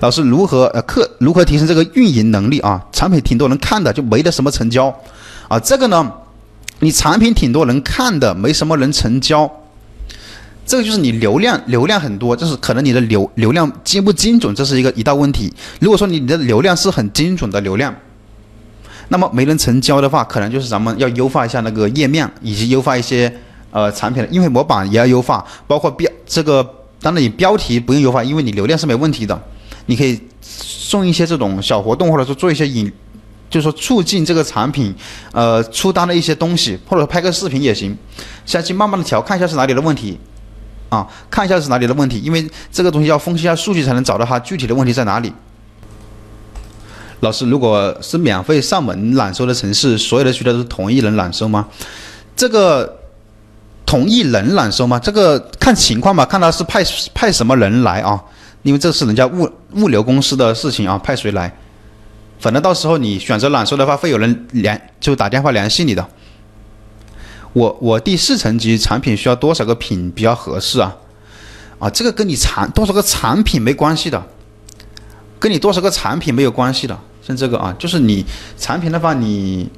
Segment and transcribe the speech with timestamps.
[0.00, 2.84] 老师如何呃课如何提升这个运营能力啊？
[2.90, 4.94] 产品挺多人看的，就没得什么成交
[5.46, 5.60] 啊。
[5.60, 6.10] 这个呢，
[6.80, 9.50] 你产品挺多人看的，没什么人成交，
[10.64, 15.52] 这个就是你流量流量很多，就是可能你的流流量精不精准，这是一个一道问题。
[15.80, 17.94] 如果说你的流量是很精准的流量，
[19.08, 23.30] 那么没人成交的话，可能就是咱们要优化一下那个页面，以及优化一些
[23.70, 26.62] 呃产品的因为模板也要优化，包括标这个，
[27.02, 29.38] 当然你标题不用优化，因为你流量是没问题的。
[29.90, 32.90] 你可以送一些这种小活动，或者说做一些引，
[33.50, 34.94] 就是说促进这个产品，
[35.32, 37.98] 呃，出单的一些东西，或者拍个视频也行。
[38.46, 40.16] 下去慢慢的调，看一下是哪里的问题，
[40.90, 45.32] 啊，看一下是哪里的问题，因为这个东西要分析一下数据才能找到它具体的问题在哪里。
[47.18, 51.66] 老师，如果是免费上门揽收的城市，所有的渠道都是同一人揽收吗？
[52.36, 52.98] 这个
[53.84, 55.00] 同一人揽收吗？
[55.00, 58.22] 这个看情况吧，看他是派派什么人来啊。
[58.62, 61.50] 因为这是人家物物流公司的事情啊，派谁来？
[62.38, 66.06] 反正到时候你选择揽收的话，会有人联就打电话联系你的。
[67.52, 70.94] 我我第四层级产品需要多少个品比较合适啊？
[71.78, 74.22] 啊，这个跟你产多少个产品没关系的，
[75.38, 76.98] 跟你多少个产品没有关系的。
[77.26, 78.24] 像这个啊，就是你
[78.58, 79.68] 产品的话，你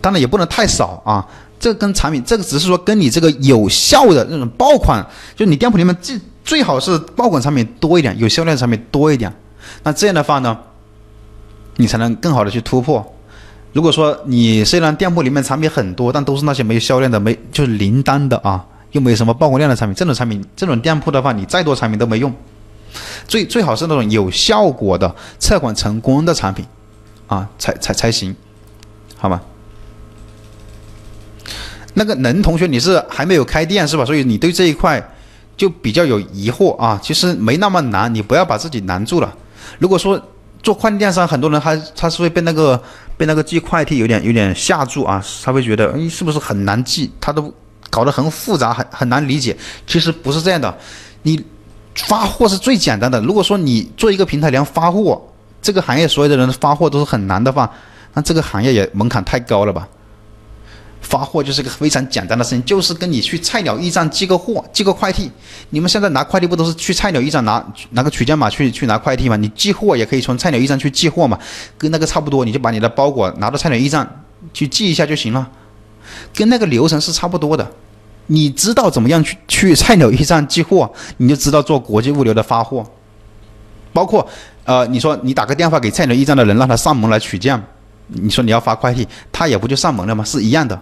[0.00, 1.24] 当然也不能太少啊。
[1.58, 5.04] 这跟产品，这个只是说跟你这个有效的那种爆款，
[5.36, 6.20] 就你店铺里面最。
[6.44, 9.32] 最好是爆款产品多一点，有销量的产品多一点，
[9.84, 10.58] 那这样的话呢，
[11.76, 13.14] 你才能更好的去突破。
[13.72, 22.34] 如果说你虽然店铺里面产品很多，但都是那些没有销量的，没就是零单的啊，又没有什么曝光量的产品，这种产品这种店铺的话，你再多产品都没用。
[23.26, 26.66] 最最好是那种有效果的测款成功的产品
[27.28, 28.34] 啊，才才才行，
[29.16, 29.40] 好吗？
[31.94, 34.04] 那个能同学，你是还没有开店是吧？
[34.04, 35.02] 所以你对这一块。
[35.62, 39.32] 就比较有疑惑啊，其实没那么难，你不要把自己难住了。
[39.78, 40.20] 如果说
[40.60, 42.82] 做快递电商，很多人他他是会被那个
[43.16, 47.54] 被那个寄快递有点有点吓住啊，他会觉得哎是不是很难寄，他都
[47.90, 49.56] 搞得很复杂，很很难理解。
[49.86, 50.76] 其实不是这样的，
[51.22, 51.40] 你
[51.94, 53.20] 发货是最简单的。
[53.20, 55.22] 如果说你做一个平台连发货，
[55.62, 57.70] 这个行业所有的人发货都是很难的话，
[58.14, 59.86] 那这个行业也门槛太高了吧？
[61.12, 65.30] 发货就是个非常简单的事情，就是跟你去菜鸟驿站寄个货、寄个快递。
[65.68, 69.36] 你们现在拿快递不都是去菜鸟驿站拿拿个取件码去去拿快递吗？
[69.36, 71.38] 你寄货也可以从菜鸟驿站去寄货嘛，
[71.76, 72.46] 跟那个差不多。
[72.46, 74.24] 你就把你的包裹拿到菜鸟驿站
[74.54, 75.46] 去寄一下就行了，
[76.34, 77.70] 跟那个流程是差不多的。
[78.28, 82.82] 你知道怎么样去去菜鸟驿站寄货，你就知道做国际物流的发货。
[83.92, 84.26] 包括
[84.64, 87.62] 呃，你说你打个电话给菜鸟驿站的人，让他上门来取件，
[88.06, 90.24] 你说你要发快递，他也不就上门了吗？
[90.24, 90.80] 是一样的。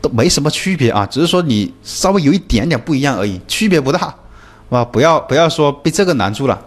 [0.00, 4.14] 都没什么区别啊，只是说你稍微有一点点不一样而已，区别不大，
[4.70, 6.58] 啊，不要不要说被这个难住了，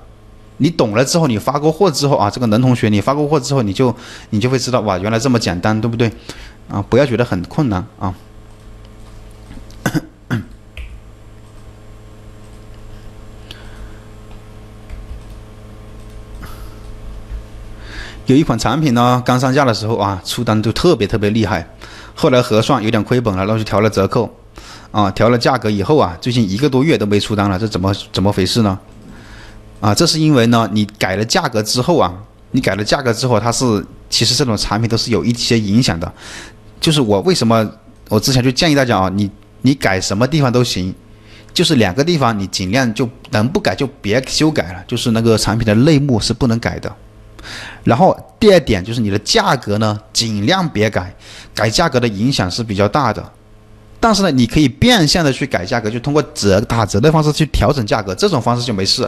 [0.57, 3.95] 你懂了之后，你发过货之后啊，这个能同学，你发过货之后，你就
[4.31, 6.11] 你就会知道哇，原来这么简单，对不对？
[6.69, 8.13] 啊，不要觉得很困难啊。
[18.27, 21.67] 有一款产品呢，刚上架的时候啊，出单就特别特别厉害。
[22.15, 24.29] 后来核算有点亏本了，然后就调了折扣，
[24.91, 28.77] 啊，调了价格以后啊，最近一个多月都没出单了，这怎么怎么回事呢？
[29.79, 32.13] 啊，这是因为呢，你改了价格之后啊，
[32.51, 36.11] 你改了价格之后，它是其实这种产品都是有一些影响的。
[36.79, 37.67] 就是我为什么
[38.09, 39.29] 我之前就建议大家啊，你
[39.61, 40.93] 你改什么地方都行，
[41.53, 46.95] 就是两个地方你尽量就能不改就别修改了，就是那个产品的类目是不能改的。
[47.83, 51.15] 然后第二点就是你的价格呢，尽量别改，
[51.53, 53.31] 改价格的影响是比较大的。
[53.99, 59.07] 但是呢，你可以变相的去改价格，就通过折打折的方式去调整价格，这种方式就没事。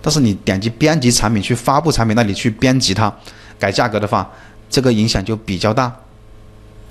[0.00, 3.12] 但是你点击编辑产品去发布产品那里去编辑它，
[3.58, 4.30] 改价格的话，
[4.70, 5.92] 这个影响就比较大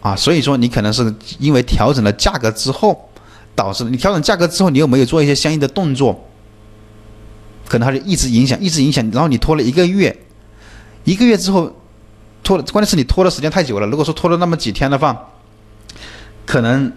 [0.01, 0.13] 啊。
[0.15, 3.09] 所以说你可能是因为调整了价格之后，
[3.55, 6.27] 导致你调整价格之后，你又没有做一些相应的动作，
[7.67, 10.15] 可能它就一直影响，一直影响，然后你拖了一个月。
[11.09, 11.75] 一个月之后，
[12.43, 13.87] 拖了，关键是你拖的时间太久了。
[13.87, 15.17] 如果说拖了那么几天的话，
[16.45, 16.93] 可能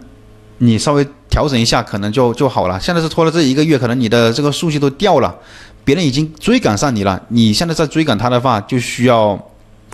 [0.59, 2.79] 你稍微调整一下，可能就就好了。
[2.79, 5.35] 现在是拖了这一个月，可能你的这个数据都掉了，
[5.83, 7.19] 别人已经追赶上你了。
[7.29, 9.35] 你现在在追赶他的话，就需要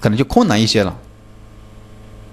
[0.02, 0.94] 可能就困难一些了。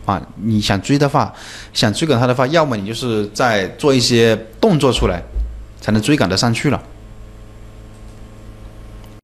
[0.06, 1.32] 啊，你想追的话，
[1.72, 5.22] 想追赶他的话，要么你就是在做一些动作出来，
[5.80, 6.82] 才能追赶得上去了。